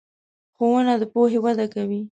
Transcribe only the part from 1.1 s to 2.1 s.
پوهې وده کوي.